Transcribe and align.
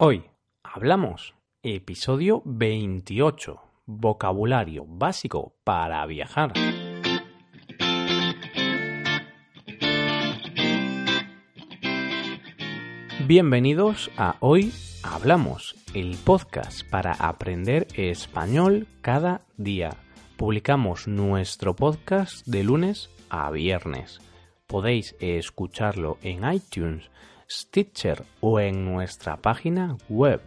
Hoy 0.00 0.22
hablamos 0.62 1.34
episodio 1.64 2.40
28, 2.44 3.60
vocabulario 3.86 4.84
básico 4.86 5.56
para 5.64 6.06
viajar. 6.06 6.52
Bienvenidos 13.26 14.12
a 14.16 14.36
Hoy 14.38 14.72
Hablamos, 15.02 15.74
el 15.94 16.16
podcast 16.24 16.88
para 16.88 17.14
aprender 17.14 17.88
español 17.96 18.86
cada 19.00 19.40
día. 19.56 19.96
Publicamos 20.36 21.08
nuestro 21.08 21.74
podcast 21.74 22.46
de 22.46 22.62
lunes 22.62 23.10
a 23.30 23.50
viernes. 23.50 24.20
Podéis 24.68 25.16
escucharlo 25.18 26.18
en 26.22 26.48
iTunes 26.52 27.10
Stitcher 27.50 28.24
o 28.40 28.60
en 28.60 28.84
nuestra 28.84 29.38
página 29.38 29.96
web 30.08 30.40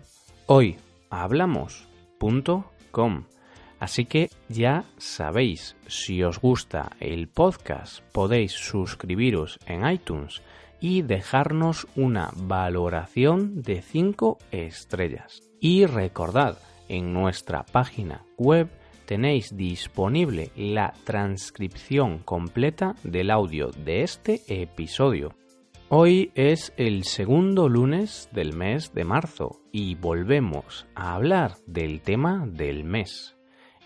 hoyhablamos.com. 0.45 3.25
Así 3.79 4.05
que 4.05 4.29
ya 4.47 4.85
sabéis, 4.97 5.75
si 5.87 6.23
os 6.23 6.39
gusta 6.39 6.91
el 6.99 7.27
podcast 7.27 8.01
podéis 8.11 8.51
suscribiros 8.51 9.57
en 9.65 9.89
iTunes 9.89 10.43
y 10.79 11.01
dejarnos 11.01 11.87
una 11.95 12.29
valoración 12.35 13.63
de 13.63 13.81
5 13.81 14.37
estrellas. 14.51 15.41
Y 15.59 15.85
recordad, 15.85 16.59
en 16.89 17.13
nuestra 17.13 17.63
página 17.63 18.23
web 18.37 18.69
tenéis 19.05 19.57
disponible 19.57 20.51
la 20.55 20.93
transcripción 21.03 22.19
completa 22.19 22.95
del 23.03 23.31
audio 23.31 23.71
de 23.71 24.03
este 24.03 24.43
episodio 24.47 25.40
Hoy 25.93 26.31
es 26.35 26.73
el 26.77 27.03
segundo 27.03 27.67
lunes 27.67 28.29
del 28.31 28.53
mes 28.53 28.93
de 28.93 29.03
marzo 29.03 29.59
y 29.73 29.95
volvemos 29.95 30.87
a 30.95 31.15
hablar 31.15 31.55
del 31.67 32.01
tema 32.01 32.47
del 32.47 32.85
mes. 32.85 33.35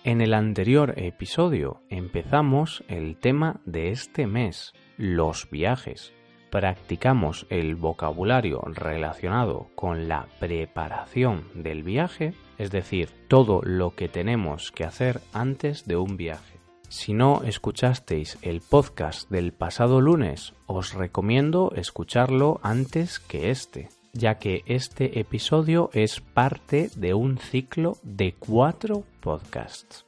En 0.03 0.21
el 0.21 0.35
anterior 0.35 0.93
episodio 0.97 1.81
empezamos 1.89 2.83
el 2.89 3.17
tema 3.17 3.59
de 3.65 3.89
este 3.89 4.27
mes, 4.27 4.73
los 4.97 5.49
viajes. 5.49 6.13
Practicamos 6.51 7.47
el 7.49 7.73
vocabulario 7.73 8.61
relacionado 8.67 9.69
con 9.73 10.07
la 10.07 10.27
preparación 10.39 11.45
del 11.55 11.81
viaje, 11.81 12.35
es 12.59 12.69
decir, 12.69 13.09
todo 13.27 13.61
lo 13.63 13.95
que 13.95 14.09
tenemos 14.09 14.71
que 14.71 14.83
hacer 14.83 15.21
antes 15.33 15.87
de 15.87 15.95
un 15.95 16.17
viaje. 16.17 16.64
Si 16.89 17.13
no 17.13 17.41
escuchasteis 17.43 18.37
el 18.41 18.61
podcast 18.61 19.29
del 19.29 19.53
pasado 19.53 20.01
lunes, 20.01 20.53
os 20.67 20.93
recomiendo 20.93 21.71
escucharlo 21.75 22.59
antes 22.63 23.19
que 23.19 23.49
este, 23.49 23.89
ya 24.13 24.35
que 24.35 24.63
este 24.65 25.19
episodio 25.19 25.89
es 25.93 26.21
parte 26.21 26.89
de 26.95 27.13
un 27.13 27.37
ciclo 27.37 27.97
de 28.03 28.33
cuatro 28.33 29.03
podcasts. 29.19 30.05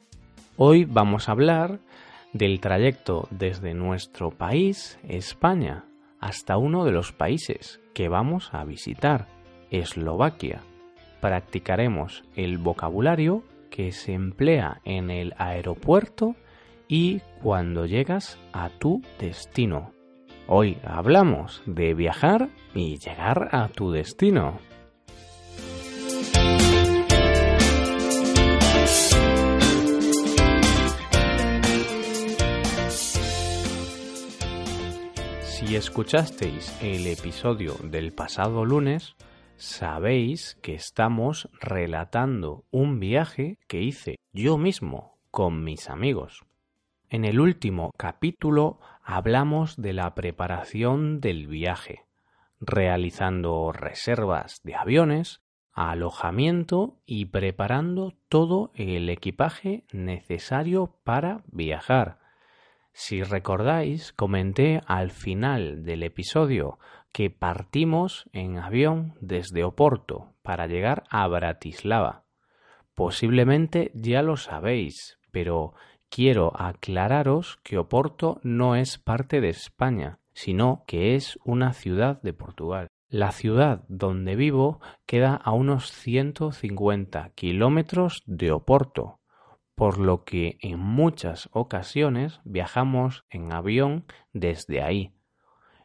Hoy 0.55 0.86
vamos 0.86 1.28
a 1.28 1.33
hablar 1.33 1.80
del 2.33 2.59
trayecto 2.59 3.28
desde 3.31 3.73
nuestro 3.73 4.30
país, 4.31 5.00
España, 5.08 5.86
hasta 6.20 6.58
uno 6.58 6.86
de 6.86 6.92
los 6.92 7.11
países 7.11 7.80
que 7.94 8.08
vamos 8.08 8.50
a 8.53 8.64
visitar, 8.64 9.28
Eslovaquia. 9.72 10.61
Practicaremos 11.22 12.23
el 12.36 12.59
vocabulario 12.59 13.44
que 13.70 13.92
se 13.92 14.14
emplea 14.14 14.81
en 14.86 15.09
el 15.09 15.33
aeropuerto 15.38 16.36
y 16.88 17.21
cuando 17.41 17.85
llegas 17.85 18.39
a 18.53 18.69
tu 18.69 19.02
destino. 19.19 19.93
Hoy 20.47 20.77
hablamos 20.83 21.61
de 21.66 21.93
viajar 21.93 22.49
y 22.73 22.97
llegar 22.97 23.49
a 23.52 23.67
tu 23.67 23.91
destino. 23.91 24.59
Si 35.43 35.75
escuchasteis 35.75 36.73
el 36.81 37.08
episodio 37.08 37.75
del 37.83 38.14
pasado 38.14 38.64
lunes, 38.64 39.17
sabéis 39.58 40.58
que 40.61 40.75
estamos 40.75 41.49
relatando 41.59 42.64
un 42.71 43.02
viaje 43.02 43.58
que 43.67 43.81
hice 43.81 44.15
yo 44.31 44.58
mismo 44.58 45.17
con 45.30 45.65
mis 45.65 45.89
amigos. 45.89 46.46
En 47.09 47.23
el 47.23 47.39
último 47.39 47.91
capítulo 47.95 48.79
hablamos 49.01 49.81
de 49.81 49.93
la 49.93 50.13
preparación 50.13 51.21
del 51.21 51.47
viaje, 51.47 52.03
realizando 52.59 53.71
reservas 53.71 54.59
de 54.63 54.75
aviones, 54.75 55.41
alojamiento 55.71 56.97
y 57.05 57.27
preparando 57.27 58.13
todo 58.27 58.71
el 58.75 59.09
equipaje 59.09 59.85
necesario 59.93 60.97
para 61.05 61.43
viajar. 61.47 62.19
Si 62.91 63.23
recordáis, 63.23 64.11
comenté 64.11 64.81
al 64.85 65.11
final 65.11 65.85
del 65.85 66.03
episodio 66.03 66.77
que 67.13 67.29
partimos 67.29 68.29
en 68.33 68.57
avión 68.57 69.15
desde 69.21 69.63
Oporto 69.63 70.33
para 70.41 70.67
llegar 70.67 71.05
a 71.09 71.25
Bratislava. 71.27 72.25
Posiblemente 72.95 73.91
ya 73.93 74.21
lo 74.23 74.35
sabéis, 74.35 75.19
pero 75.31 75.73
quiero 76.09 76.51
aclararos 76.55 77.59
que 77.63 77.77
Oporto 77.77 78.39
no 78.43 78.75
es 78.75 78.97
parte 78.97 79.41
de 79.41 79.49
España, 79.49 80.19
sino 80.33 80.83
que 80.87 81.15
es 81.15 81.39
una 81.43 81.73
ciudad 81.73 82.21
de 82.21 82.33
Portugal. 82.33 82.87
La 83.09 83.31
ciudad 83.31 83.85
donde 83.87 84.35
vivo 84.35 84.81
queda 85.05 85.35
a 85.35 85.51
unos 85.51 85.91
150 85.91 87.31
kilómetros 87.35 88.21
de 88.25 88.51
Oporto, 88.51 89.19
por 89.75 89.97
lo 89.97 90.23
que 90.23 90.57
en 90.61 90.79
muchas 90.79 91.49
ocasiones 91.53 92.41
viajamos 92.43 93.23
en 93.29 93.53
avión 93.53 94.05
desde 94.33 94.81
ahí. 94.81 95.13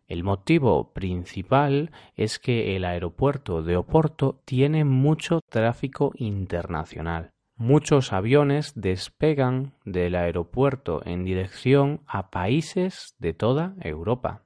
El 0.09 0.25
motivo 0.25 0.93
principal 0.93 1.91
es 2.17 2.39
que 2.39 2.75
el 2.77 2.85
aeropuerto 2.85 3.63
de 3.63 3.77
Oporto 3.77 4.43
tiene 4.45 4.85
mucho 4.85 5.41
tráfico 5.49 6.13
internacional. 6.17 7.33
Muchos 7.65 8.13
aviones 8.13 8.73
despegan 8.75 9.75
del 9.85 10.17
aeropuerto 10.17 11.01
en 11.05 11.23
dirección 11.23 12.01
a 12.09 12.29
países 12.29 13.15
de 13.21 13.35
toda 13.35 13.77
Europa. 13.81 14.43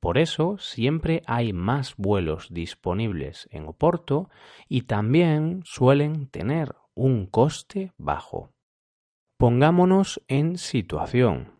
Por 0.00 0.18
eso 0.18 0.58
siempre 0.58 1.22
hay 1.26 1.52
más 1.52 1.94
vuelos 1.96 2.48
disponibles 2.50 3.48
en 3.52 3.68
Oporto 3.68 4.28
y 4.68 4.82
también 4.82 5.60
suelen 5.64 6.26
tener 6.26 6.74
un 6.94 7.26
coste 7.26 7.92
bajo. 7.96 8.50
Pongámonos 9.36 10.20
en 10.26 10.58
situación. 10.58 11.52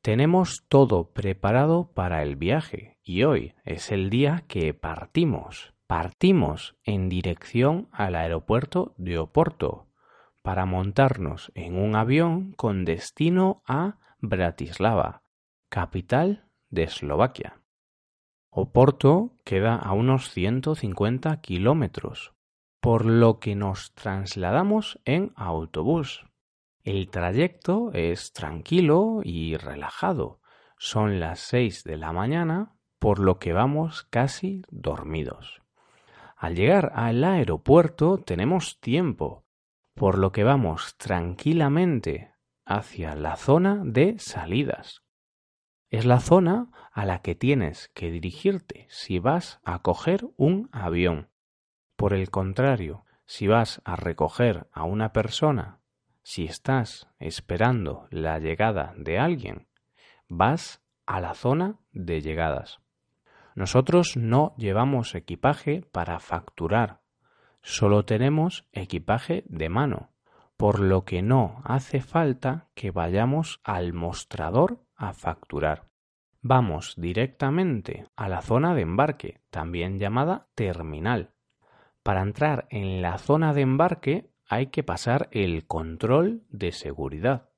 Tenemos 0.00 0.64
todo 0.70 1.10
preparado 1.10 1.92
para 1.92 2.22
el 2.22 2.36
viaje 2.36 2.96
y 3.02 3.24
hoy 3.24 3.52
es 3.66 3.92
el 3.92 4.08
día 4.08 4.44
que 4.48 4.72
partimos. 4.72 5.74
Partimos 5.86 6.74
en 6.84 7.10
dirección 7.10 7.88
al 7.92 8.14
aeropuerto 8.14 8.94
de 8.96 9.18
Oporto 9.18 9.87
para 10.48 10.64
montarnos 10.64 11.52
en 11.54 11.76
un 11.76 11.94
avión 11.94 12.52
con 12.52 12.86
destino 12.86 13.62
a 13.66 13.98
Bratislava, 14.18 15.20
capital 15.68 16.46
de 16.70 16.84
Eslovaquia. 16.84 17.60
Oporto 18.48 19.34
queda 19.44 19.76
a 19.76 19.92
unos 19.92 20.30
150 20.30 21.38
kilómetros, 21.42 22.32
por 22.80 23.04
lo 23.04 23.40
que 23.40 23.56
nos 23.56 23.92
trasladamos 23.92 24.98
en 25.04 25.34
autobús. 25.36 26.24
El 26.82 27.10
trayecto 27.10 27.90
es 27.92 28.32
tranquilo 28.32 29.20
y 29.22 29.58
relajado. 29.58 30.40
Son 30.78 31.20
las 31.20 31.40
seis 31.40 31.84
de 31.84 31.98
la 31.98 32.14
mañana, 32.14 32.72
por 32.98 33.18
lo 33.18 33.38
que 33.38 33.52
vamos 33.52 34.06
casi 34.08 34.62
dormidos. 34.70 35.60
Al 36.38 36.54
llegar 36.54 36.92
al 36.94 37.22
aeropuerto 37.22 38.16
tenemos 38.16 38.80
tiempo 38.80 39.44
por 39.98 40.16
lo 40.16 40.30
que 40.30 40.44
vamos 40.44 40.96
tranquilamente 40.96 42.32
hacia 42.64 43.16
la 43.16 43.36
zona 43.36 43.82
de 43.84 44.18
salidas. 44.18 45.02
Es 45.90 46.04
la 46.06 46.20
zona 46.20 46.70
a 46.92 47.04
la 47.04 47.20
que 47.20 47.34
tienes 47.34 47.90
que 47.94 48.10
dirigirte 48.10 48.86
si 48.90 49.18
vas 49.18 49.60
a 49.64 49.80
coger 49.80 50.28
un 50.36 50.68
avión. 50.70 51.30
Por 51.96 52.14
el 52.14 52.30
contrario, 52.30 53.04
si 53.26 53.48
vas 53.48 53.82
a 53.84 53.96
recoger 53.96 54.68
a 54.72 54.84
una 54.84 55.12
persona, 55.12 55.80
si 56.22 56.44
estás 56.44 57.08
esperando 57.18 58.06
la 58.10 58.38
llegada 58.38 58.94
de 58.96 59.18
alguien, 59.18 59.66
vas 60.28 60.80
a 61.06 61.20
la 61.20 61.34
zona 61.34 61.80
de 61.90 62.20
llegadas. 62.20 62.80
Nosotros 63.56 64.16
no 64.16 64.54
llevamos 64.58 65.16
equipaje 65.16 65.82
para 65.90 66.20
facturar 66.20 67.00
Solo 67.62 68.04
tenemos 68.04 68.66
equipaje 68.72 69.44
de 69.46 69.68
mano, 69.68 70.10
por 70.56 70.80
lo 70.80 71.04
que 71.04 71.22
no 71.22 71.60
hace 71.64 72.00
falta 72.00 72.68
que 72.74 72.90
vayamos 72.90 73.60
al 73.62 73.92
mostrador 73.92 74.84
a 74.96 75.12
facturar. 75.12 75.88
Vamos 76.40 76.94
directamente 76.96 78.06
a 78.16 78.28
la 78.28 78.42
zona 78.42 78.74
de 78.74 78.82
embarque, 78.82 79.40
también 79.50 79.98
llamada 79.98 80.48
terminal. 80.54 81.32
Para 82.02 82.22
entrar 82.22 82.66
en 82.70 83.02
la 83.02 83.18
zona 83.18 83.52
de 83.52 83.62
embarque 83.62 84.30
hay 84.48 84.68
que 84.68 84.82
pasar 84.82 85.28
el 85.30 85.66
control 85.66 86.42
de 86.48 86.72
seguridad. 86.72 87.50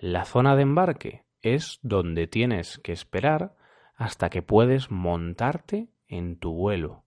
La 0.00 0.24
zona 0.24 0.56
de 0.56 0.62
embarque 0.62 1.24
es 1.42 1.78
donde 1.82 2.26
tienes 2.26 2.78
que 2.78 2.92
esperar 2.92 3.56
hasta 3.94 4.30
que 4.30 4.42
puedes 4.42 4.90
montarte 4.90 5.88
en 6.06 6.38
tu 6.38 6.54
vuelo. 6.54 7.04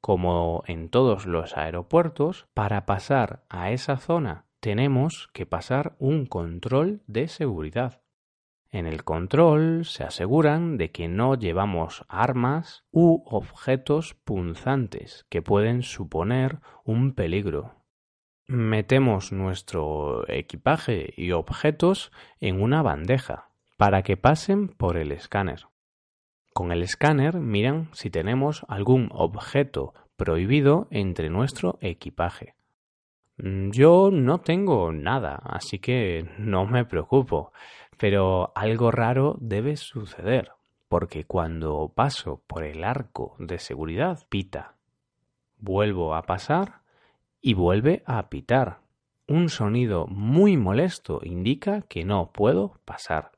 Como 0.00 0.62
en 0.66 0.88
todos 0.88 1.26
los 1.26 1.56
aeropuertos, 1.56 2.46
para 2.54 2.86
pasar 2.86 3.44
a 3.48 3.70
esa 3.70 3.96
zona 3.96 4.46
tenemos 4.60 5.28
que 5.32 5.46
pasar 5.46 5.96
un 5.98 6.26
control 6.26 7.02
de 7.06 7.28
seguridad. 7.28 8.02
En 8.70 8.86
el 8.86 9.02
control 9.02 9.86
se 9.86 10.04
aseguran 10.04 10.76
de 10.76 10.90
que 10.90 11.08
no 11.08 11.34
llevamos 11.36 12.04
armas 12.08 12.84
u 12.90 13.22
objetos 13.24 14.14
punzantes 14.14 15.24
que 15.30 15.40
pueden 15.40 15.82
suponer 15.82 16.60
un 16.84 17.14
peligro. 17.14 17.76
Metemos 18.46 19.32
nuestro 19.32 20.28
equipaje 20.28 21.14
y 21.16 21.32
objetos 21.32 22.12
en 22.40 22.60
una 22.60 22.82
bandeja 22.82 23.50
para 23.78 24.02
que 24.02 24.16
pasen 24.16 24.68
por 24.68 24.96
el 24.96 25.12
escáner. 25.12 25.66
Con 26.58 26.72
el 26.72 26.82
escáner 26.82 27.38
miran 27.38 27.88
si 27.92 28.10
tenemos 28.10 28.66
algún 28.66 29.10
objeto 29.12 29.94
prohibido 30.16 30.88
entre 30.90 31.30
nuestro 31.30 31.78
equipaje. 31.80 32.56
Mm, 33.36 33.70
yo 33.70 34.10
no 34.10 34.40
tengo 34.40 34.92
nada, 34.92 35.36
así 35.36 35.78
que 35.78 36.28
no 36.36 36.66
me 36.66 36.84
preocupo, 36.84 37.52
pero 37.96 38.50
algo 38.56 38.90
raro 38.90 39.36
debe 39.38 39.76
suceder, 39.76 40.50
porque 40.88 41.22
cuando 41.22 41.92
paso 41.94 42.42
por 42.48 42.64
el 42.64 42.82
arco 42.82 43.36
de 43.38 43.60
seguridad 43.60 44.26
pita. 44.28 44.74
Vuelvo 45.58 46.16
a 46.16 46.22
pasar 46.22 46.80
y 47.40 47.54
vuelve 47.54 48.02
a 48.04 48.28
pitar. 48.30 48.80
Un 49.28 49.48
sonido 49.48 50.08
muy 50.08 50.56
molesto 50.56 51.20
indica 51.22 51.82
que 51.82 52.04
no 52.04 52.32
puedo 52.32 52.80
pasar. 52.84 53.37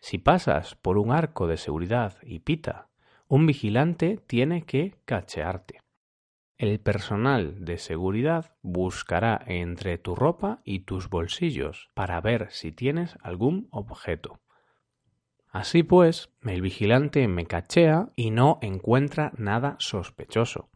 Si 0.00 0.18
pasas 0.18 0.74
por 0.76 0.98
un 0.98 1.12
arco 1.12 1.46
de 1.46 1.56
seguridad 1.56 2.16
y 2.22 2.40
pita, 2.40 2.88
un 3.26 3.46
vigilante 3.46 4.18
tiene 4.26 4.62
que 4.62 4.94
cachearte. 5.04 5.80
El 6.56 6.80
personal 6.80 7.64
de 7.64 7.78
seguridad 7.78 8.56
buscará 8.62 9.40
entre 9.46 9.96
tu 9.98 10.16
ropa 10.16 10.60
y 10.64 10.80
tus 10.80 11.08
bolsillos 11.08 11.88
para 11.94 12.20
ver 12.20 12.48
si 12.50 12.72
tienes 12.72 13.16
algún 13.22 13.68
objeto. 13.70 14.40
Así 15.50 15.82
pues, 15.82 16.30
el 16.42 16.60
vigilante 16.60 17.26
me 17.28 17.46
cachea 17.46 18.10
y 18.16 18.30
no 18.30 18.58
encuentra 18.60 19.32
nada 19.36 19.76
sospechoso. 19.78 20.70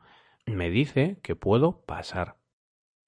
Me 0.47 0.71
dice 0.71 1.19
que 1.23 1.37
puedo 1.37 1.85
pasar. 1.85 2.37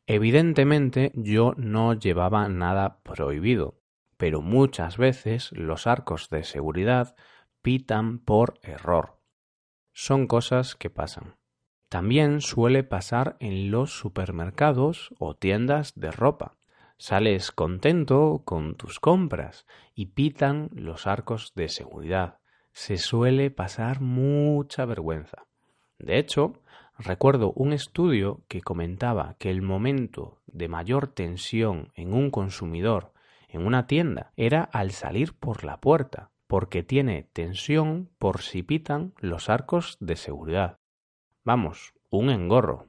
Evidentemente 0.06 1.12
yo 1.14 1.54
no 1.56 1.94
llevaba 1.94 2.48
nada 2.48 3.00
prohibido, 3.02 3.80
pero 4.16 4.42
muchas 4.42 4.96
veces 4.96 5.52
los 5.52 5.86
arcos 5.86 6.28
de 6.30 6.44
seguridad 6.44 7.16
pitan 7.62 8.18
por 8.18 8.58
error. 8.62 9.20
Son 9.92 10.26
cosas 10.26 10.74
que 10.74 10.90
pasan. 10.90 11.36
También 11.88 12.40
suele 12.40 12.82
pasar 12.82 13.36
en 13.38 13.70
los 13.70 13.96
supermercados 13.96 15.14
o 15.18 15.34
tiendas 15.34 15.94
de 15.94 16.10
ropa. 16.10 16.56
Sales 16.98 17.52
contento 17.52 18.42
con 18.44 18.74
tus 18.74 19.00
compras 19.00 19.66
y 19.94 20.06
pitan 20.06 20.70
los 20.72 21.06
arcos 21.06 21.52
de 21.54 21.68
seguridad. 21.68 22.40
Se 22.72 22.98
suele 22.98 23.50
pasar 23.50 24.00
mucha 24.00 24.84
vergüenza. 24.84 25.46
De 25.98 26.18
hecho, 26.18 26.60
recuerdo 26.98 27.52
un 27.52 27.72
estudio 27.72 28.42
que 28.48 28.60
comentaba 28.60 29.36
que 29.38 29.50
el 29.50 29.62
momento 29.62 30.42
de 30.46 30.68
mayor 30.68 31.06
tensión 31.06 31.92
en 31.94 32.12
un 32.12 32.30
consumidor 32.30 33.13
en 33.54 33.66
una 33.66 33.86
tienda 33.86 34.32
era 34.36 34.62
al 34.62 34.90
salir 34.90 35.34
por 35.34 35.64
la 35.64 35.80
puerta, 35.80 36.30
porque 36.46 36.82
tiene 36.82 37.28
tensión 37.32 38.10
por 38.18 38.40
si 38.40 38.62
pitan 38.62 39.14
los 39.18 39.48
arcos 39.48 39.96
de 40.00 40.16
seguridad. 40.16 40.78
Vamos, 41.44 41.94
un 42.10 42.30
engorro. 42.30 42.88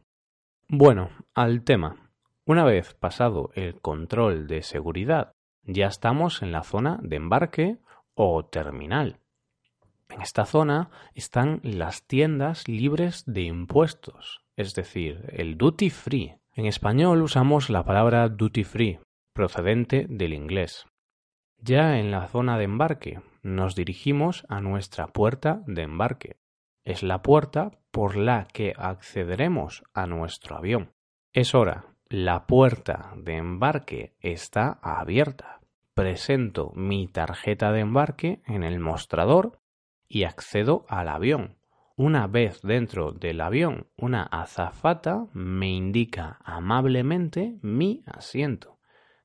Bueno, 0.68 1.10
al 1.34 1.64
tema. 1.64 2.12
Una 2.46 2.64
vez 2.64 2.94
pasado 2.94 3.52
el 3.56 3.80
control 3.82 4.48
de 4.48 4.62
seguridad, 4.62 5.34
ya 5.64 5.88
estamos 5.88 6.42
en 6.42 6.52
la 6.52 6.64
zona 6.64 7.00
de 7.02 7.16
embarque 7.16 7.78
o 8.14 8.46
terminal. 8.46 9.20
En 10.10 10.22
esta 10.22 10.46
zona 10.46 10.90
están 11.14 11.60
las 11.64 12.06
tiendas 12.06 12.68
libres 12.68 13.24
de 13.26 13.42
impuestos, 13.42 14.42
es 14.56 14.76
decir, 14.76 15.26
el 15.30 15.58
duty 15.58 15.90
free. 15.90 16.36
En 16.54 16.66
español 16.68 17.22
usamos 17.22 17.70
la 17.70 17.84
palabra 17.84 18.30
duty 18.30 18.64
free, 18.64 19.00
procedente 19.36 20.08
del 20.10 20.34
inglés. 20.34 20.88
Ya 21.60 22.00
en 22.00 22.10
la 22.10 22.28
zona 22.28 22.58
de 22.58 22.64
embarque 22.64 23.22
nos 23.44 23.76
dirigimos 23.76 24.46
a 24.50 24.62
nuestra 24.62 25.08
puerta 25.08 25.62
de 25.68 25.84
embarque 25.84 26.38
es 26.86 27.02
la 27.02 27.22
puerta 27.22 27.72
por 27.92 28.16
la 28.16 28.48
que 28.54 28.74
accederemos 28.78 29.84
a 29.94 30.06
nuestro 30.06 30.56
avión. 30.56 30.94
Es 31.34 31.56
hora, 31.56 31.86
la 32.08 32.46
puerta 32.46 33.14
de 33.18 33.38
embarque 33.38 34.16
está 34.20 34.80
abierta. 34.82 35.60
Presento 35.96 36.72
mi 36.76 37.08
tarjeta 37.08 37.72
de 37.72 37.80
embarque 37.80 38.42
en 38.46 38.64
el 38.64 38.80
mostrador 38.80 39.60
y 40.08 40.24
accedo 40.24 40.86
al 40.88 41.10
avión. 41.10 41.58
Una 41.98 42.28
vez 42.28 42.62
dentro 42.62 43.12
del 43.12 43.42
avión, 43.42 43.88
una 43.98 44.24
azafata 44.24 45.26
me 45.34 45.70
indica 45.70 46.38
amablemente 46.44 47.58
mi 47.62 48.04
asiento. 48.06 48.75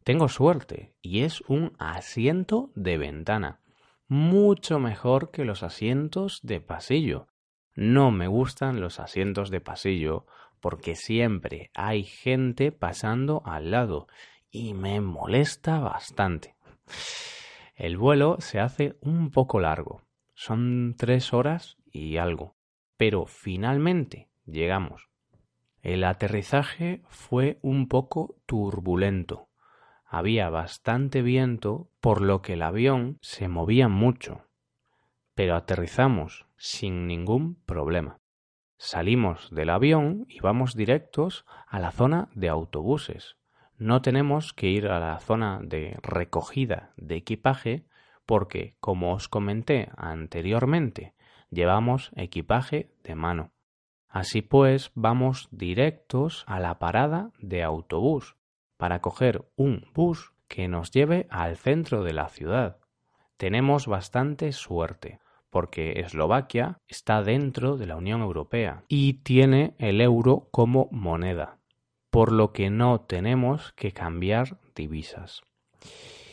Tengo 0.04 0.28
suerte 0.28 0.94
y 1.02 1.22
es 1.22 1.40
un 1.42 1.72
asiento 1.78 2.70
de 2.74 2.98
ventana, 2.98 3.60
mucho 4.08 4.78
mejor 4.78 5.30
que 5.30 5.44
los 5.44 5.62
asientos 5.62 6.40
de 6.42 6.60
pasillo, 6.60 7.28
no 7.74 8.10
me 8.10 8.26
gustan 8.26 8.80
los 8.80 9.00
asientos 9.00 9.50
de 9.50 9.60
pasillo 9.60 10.26
porque 10.60 10.96
siempre 10.96 11.70
hay 11.74 12.04
gente 12.04 12.72
pasando 12.72 13.42
al 13.46 13.70
lado 13.70 14.08
y 14.50 14.74
me 14.74 15.00
molesta 15.00 15.78
bastante. 15.78 16.56
El 17.74 17.96
vuelo 17.96 18.36
se 18.40 18.60
hace 18.60 18.98
un 19.00 19.30
poco 19.30 19.60
largo. 19.60 20.02
Son 20.34 20.94
tres 20.98 21.32
horas 21.32 21.78
y 21.90 22.16
algo. 22.18 22.56
Pero 22.96 23.24
finalmente 23.24 24.28
llegamos. 24.44 25.08
El 25.80 26.04
aterrizaje 26.04 27.02
fue 27.08 27.58
un 27.62 27.88
poco 27.88 28.36
turbulento. 28.44 29.48
Había 30.10 30.50
bastante 30.50 31.22
viento, 31.22 31.88
por 32.00 32.20
lo 32.20 32.42
que 32.42 32.52
el 32.52 32.62
avión 32.62 33.18
se 33.22 33.48
movía 33.48 33.88
mucho 33.88 34.50
pero 35.40 35.56
aterrizamos 35.56 36.44
sin 36.58 37.06
ningún 37.06 37.54
problema. 37.64 38.18
Salimos 38.76 39.48
del 39.50 39.70
avión 39.70 40.26
y 40.28 40.40
vamos 40.40 40.74
directos 40.74 41.46
a 41.66 41.78
la 41.78 41.92
zona 41.92 42.28
de 42.34 42.50
autobuses. 42.50 43.38
No 43.78 44.02
tenemos 44.02 44.52
que 44.52 44.68
ir 44.68 44.88
a 44.88 45.00
la 45.00 45.18
zona 45.18 45.60
de 45.62 45.96
recogida 46.02 46.92
de 46.98 47.16
equipaje 47.16 47.86
porque, 48.26 48.76
como 48.80 49.14
os 49.14 49.28
comenté 49.28 49.88
anteriormente, 49.96 51.14
llevamos 51.48 52.10
equipaje 52.16 52.92
de 53.02 53.14
mano. 53.14 53.52
Así 54.08 54.42
pues, 54.42 54.90
vamos 54.94 55.48
directos 55.50 56.44
a 56.48 56.60
la 56.60 56.78
parada 56.78 57.30
de 57.38 57.62
autobús 57.62 58.36
para 58.80 59.02
coger 59.02 59.44
un 59.56 59.84
bus 59.92 60.32
que 60.48 60.66
nos 60.66 60.90
lleve 60.90 61.26
al 61.28 61.58
centro 61.58 62.02
de 62.02 62.14
la 62.14 62.30
ciudad. 62.30 62.78
Tenemos 63.36 63.86
bastante 63.86 64.52
suerte 64.52 65.20
porque 65.50 66.00
Eslovaquia 66.00 66.78
está 66.88 67.22
dentro 67.22 67.76
de 67.76 67.86
la 67.86 67.96
Unión 67.96 68.22
Europea 68.22 68.84
y 68.88 69.22
tiene 69.22 69.74
el 69.76 70.00
euro 70.00 70.48
como 70.50 70.88
moneda, 70.92 71.58
por 72.08 72.32
lo 72.32 72.54
que 72.54 72.70
no 72.70 73.02
tenemos 73.02 73.74
que 73.74 73.92
cambiar 73.92 74.56
divisas. 74.74 75.42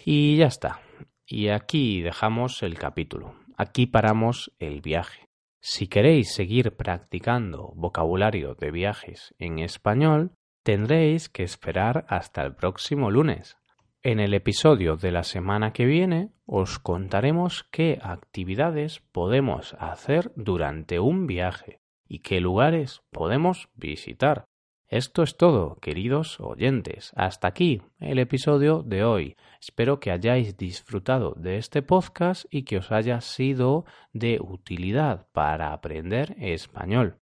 Y 0.06 0.38
ya 0.38 0.46
está. 0.46 0.80
Y 1.26 1.50
aquí 1.50 2.02
dejamos 2.02 2.64
el 2.64 2.80
capítulo. 2.80 3.36
Aquí 3.58 3.88
paramos 3.88 4.54
el 4.58 4.80
viaje. 4.80 5.28
Si 5.60 5.88
queréis 5.88 6.34
seguir 6.34 6.78
practicando 6.78 7.74
vocabulario 7.76 8.56
de 8.56 8.72
viajes 8.72 9.36
en 9.38 9.60
español, 9.60 10.32
tendréis 10.68 11.30
que 11.30 11.44
esperar 11.44 12.06
hasta 12.10 12.42
el 12.42 12.54
próximo 12.54 13.10
lunes. 13.10 13.56
En 14.04 14.20
el 14.20 14.34
episodio 14.34 14.98
de 14.98 15.14
la 15.14 15.24
semana 15.24 15.72
que 15.72 15.86
viene 15.86 16.34
os 16.46 16.78
contaremos 16.78 17.64
qué 17.72 18.00
actividades 18.04 19.00
podemos 19.14 19.78
hacer 19.80 20.34
durante 20.36 21.00
un 21.00 21.26
viaje 21.26 21.80
y 22.06 22.20
qué 22.20 22.42
lugares 22.42 23.02
podemos 23.12 23.70
visitar. 23.76 24.44
Esto 24.90 25.24
es 25.24 25.38
todo, 25.38 25.78
queridos 25.80 26.38
oyentes. 26.42 27.14
Hasta 27.16 27.48
aquí 27.48 27.82
el 28.02 28.20
episodio 28.20 28.84
de 28.84 29.06
hoy. 29.06 29.38
Espero 29.62 30.02
que 30.02 30.12
hayáis 30.12 30.58
disfrutado 30.58 31.34
de 31.38 31.60
este 31.60 31.82
podcast 31.82 32.44
y 32.50 32.64
que 32.64 32.80
os 32.80 32.92
haya 32.92 33.22
sido 33.22 33.86
de 34.12 34.40
utilidad 34.42 35.28
para 35.32 35.72
aprender 35.72 36.36
español. 36.40 37.22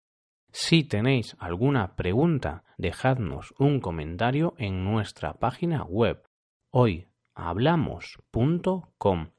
Si 0.56 0.84
tenéis 0.84 1.36
alguna 1.40 1.96
pregunta, 1.96 2.64
dejadnos 2.78 3.56
un 3.58 3.80
comentario 3.80 4.54
en 4.60 4.86
nuestra 4.86 5.34
página 5.34 5.84
web 5.84 6.22
hoyhablamos.com. 6.70 9.30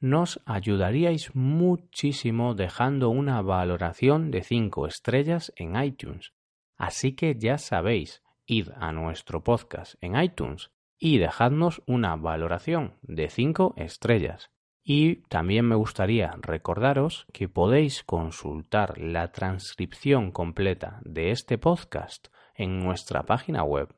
Nos 0.00 0.42
ayudaríais 0.44 1.34
muchísimo 1.34 2.54
dejando 2.54 3.08
una 3.08 3.40
valoración 3.40 4.30
de 4.30 4.42
5 4.42 4.86
estrellas 4.86 5.54
en 5.56 5.82
iTunes. 5.82 6.34
Así 6.76 7.14
que 7.14 7.34
ya 7.38 7.56
sabéis, 7.56 8.22
id 8.44 8.68
a 8.76 8.92
nuestro 8.92 9.42
podcast 9.42 9.94
en 10.02 10.20
iTunes 10.20 10.70
y 10.98 11.16
dejadnos 11.16 11.80
una 11.86 12.14
valoración 12.16 12.98
de 13.00 13.30
5 13.30 13.72
estrellas. 13.78 14.50
Y 14.90 15.16
también 15.28 15.66
me 15.66 15.74
gustaría 15.74 16.34
recordaros 16.40 17.26
que 17.34 17.46
podéis 17.46 18.02
consultar 18.04 18.98
la 18.98 19.32
transcripción 19.32 20.32
completa 20.32 21.00
de 21.04 21.30
este 21.30 21.58
podcast 21.58 22.28
en 22.54 22.78
nuestra 22.78 23.24
página 23.24 23.64
web. 23.64 23.94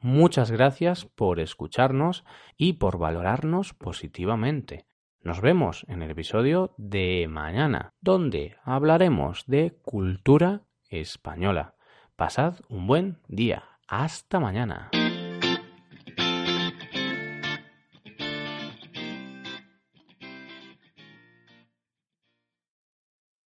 Muchas 0.00 0.50
gracias 0.50 1.04
por 1.04 1.38
escucharnos 1.38 2.24
y 2.56 2.72
por 2.72 2.98
valorarnos 2.98 3.72
positivamente. 3.72 4.86
Nos 5.22 5.40
vemos 5.40 5.86
en 5.86 6.02
el 6.02 6.10
episodio 6.10 6.74
de 6.76 7.28
mañana, 7.30 7.92
donde 8.00 8.56
hablaremos 8.64 9.44
de 9.46 9.78
cultura 9.84 10.62
española. 10.88 11.76
Pasad 12.16 12.56
un 12.68 12.88
buen 12.88 13.18
día. 13.28 13.62
Hasta 13.86 14.40
mañana. 14.40 14.90